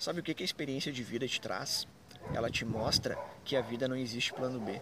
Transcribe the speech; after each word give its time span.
Sabe 0.00 0.20
o 0.20 0.22
que, 0.22 0.32
que 0.32 0.42
a 0.42 0.46
experiência 0.46 0.90
de 0.90 1.02
vida 1.02 1.28
te 1.28 1.38
traz? 1.38 1.86
Ela 2.32 2.48
te 2.48 2.64
mostra 2.64 3.18
que 3.44 3.54
a 3.54 3.60
vida 3.60 3.86
não 3.86 3.94
existe 3.94 4.32
plano 4.32 4.58
B. 4.58 4.80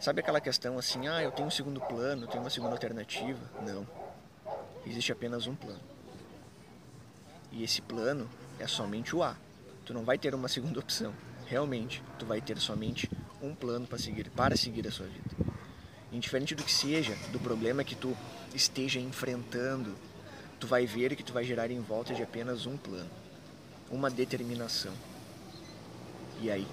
Sabe 0.00 0.18
aquela 0.18 0.40
questão 0.40 0.76
assim, 0.76 1.06
ah, 1.06 1.22
eu 1.22 1.30
tenho 1.30 1.46
um 1.46 1.52
segundo 1.52 1.80
plano, 1.80 2.24
eu 2.24 2.26
tenho 2.26 2.42
uma 2.42 2.50
segunda 2.50 2.72
alternativa? 2.72 3.38
Não. 3.64 3.86
Existe 4.84 5.12
apenas 5.12 5.46
um 5.46 5.54
plano. 5.54 5.78
E 7.52 7.62
esse 7.62 7.80
plano 7.80 8.28
é 8.58 8.66
somente 8.66 9.14
o 9.14 9.22
A. 9.22 9.36
Tu 9.86 9.94
não 9.94 10.02
vai 10.02 10.18
ter 10.18 10.34
uma 10.34 10.48
segunda 10.50 10.80
opção. 10.80 11.14
Realmente, 11.46 12.02
tu 12.18 12.26
vai 12.26 12.40
ter 12.40 12.58
somente 12.58 13.08
um 13.40 13.54
plano 13.54 13.86
para 13.86 13.98
seguir, 13.98 14.30
para 14.30 14.56
seguir 14.56 14.84
a 14.88 14.90
sua 14.90 15.06
vida. 15.06 15.30
Indiferente 16.10 16.56
do 16.56 16.64
que 16.64 16.72
seja, 16.72 17.14
do 17.30 17.38
problema 17.38 17.84
que 17.84 17.94
tu 17.94 18.16
esteja 18.52 18.98
enfrentando, 18.98 19.94
tu 20.58 20.66
vai 20.66 20.86
ver 20.86 21.14
que 21.14 21.22
tu 21.22 21.32
vai 21.32 21.44
gerar 21.44 21.70
em 21.70 21.78
volta 21.78 22.12
de 22.12 22.20
apenas 22.24 22.66
um 22.66 22.76
plano, 22.76 23.08
uma 23.90 24.08
determinação. 24.08 24.92
E 26.40 26.50
aí, 26.50 26.66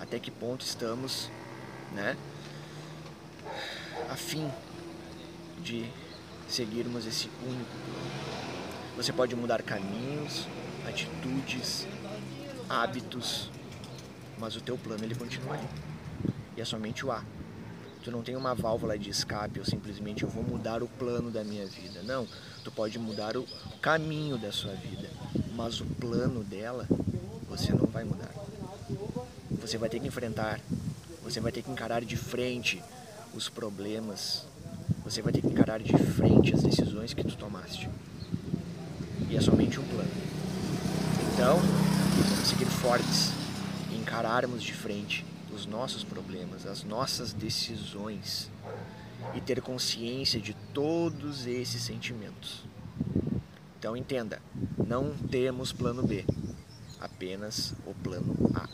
até 0.00 0.18
que 0.18 0.30
ponto 0.30 0.64
estamos, 0.64 1.30
né, 1.92 2.16
a 4.10 4.16
fim 4.16 4.50
de 5.58 5.88
seguirmos 6.48 7.06
esse 7.06 7.28
único 7.46 7.70
plano? 7.70 8.32
Você 8.96 9.12
pode 9.12 9.36
mudar 9.36 9.62
caminhos, 9.62 10.46
atitudes, 10.86 11.86
hábitos, 12.68 13.50
mas 14.38 14.56
o 14.56 14.60
teu 14.60 14.76
plano 14.76 15.04
ele 15.04 15.14
continua 15.14 15.54
ali. 15.54 15.68
E 16.56 16.60
é 16.60 16.64
somente 16.64 17.04
o 17.06 17.12
A. 17.12 17.22
Tu 18.02 18.10
não 18.10 18.22
tem 18.22 18.34
uma 18.34 18.54
válvula 18.54 18.98
de 18.98 19.08
escape 19.08 19.60
ou 19.60 19.64
simplesmente 19.64 20.24
eu 20.24 20.28
vou 20.28 20.42
mudar 20.42 20.82
o 20.82 20.88
plano 20.88 21.30
da 21.30 21.44
minha 21.44 21.64
vida. 21.66 22.02
Não, 22.02 22.26
tu 22.64 22.72
pode 22.72 22.98
mudar 22.98 23.36
o 23.36 23.46
caminho 23.80 24.36
da 24.36 24.50
sua 24.50 24.72
vida, 24.74 25.08
mas 25.54 25.80
o 25.80 25.84
plano 25.84 26.42
dela 26.42 26.86
você 27.48 27.72
não 27.72 27.86
vai 27.86 28.04
mudar. 28.04 28.30
Você 29.60 29.78
vai 29.78 29.88
ter 29.88 30.00
que 30.00 30.08
enfrentar, 30.08 30.60
você 31.22 31.40
vai 31.40 31.52
ter 31.52 31.62
que 31.62 31.70
encarar 31.70 32.04
de 32.04 32.16
frente 32.16 32.82
os 33.34 33.48
problemas, 33.48 34.44
você 35.04 35.22
vai 35.22 35.32
ter 35.32 35.40
que 35.40 35.48
encarar 35.48 35.80
de 35.80 35.96
frente 35.96 36.54
as 36.54 36.62
decisões 36.62 37.14
que 37.14 37.22
tu 37.22 37.36
tomaste. 37.36 37.88
E 39.30 39.36
é 39.36 39.40
somente 39.40 39.78
um 39.78 39.84
plano. 39.84 40.10
Então, 41.32 41.58
vamos 41.58 42.48
seguir 42.48 42.66
fortes 42.66 43.32
e 43.90 43.96
encararmos 43.96 44.62
de 44.62 44.72
frente 44.72 45.24
os 45.54 45.66
nossos 45.66 46.02
problemas, 46.02 46.66
as 46.66 46.82
nossas 46.82 47.32
decisões 47.32 48.50
e 49.34 49.40
ter 49.40 49.60
consciência 49.60 50.40
de 50.40 50.54
todos 50.74 51.46
esses 51.46 51.82
sentimentos. 51.82 52.64
Então 53.82 53.96
entenda, 53.96 54.40
não 54.86 55.12
temos 55.28 55.72
plano 55.72 56.06
B, 56.06 56.24
apenas 57.00 57.74
o 57.84 57.92
plano 57.92 58.32
A. 58.54 58.68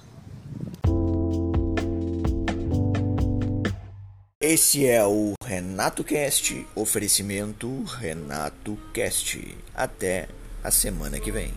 Esse 4.39 4.87
é 4.87 5.03
o 5.07 5.33
Renato 5.43 6.05
Cast, 6.05 6.67
oferecimento 6.75 7.85
Renato 7.85 8.79
Cast. 8.93 9.57
Até 9.75 10.29
a 10.63 10.71
semana 10.71 11.19
que 11.19 11.33
vem. 11.33 11.55